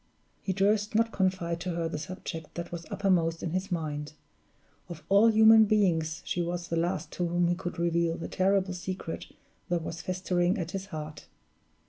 [0.41, 4.13] He durst not confide to her the subject that was uppermost in his mind;
[4.89, 8.73] of all human beings she was the last to whom he could reveal the terrible
[8.73, 9.27] secret
[9.69, 11.27] that was festering at his heart.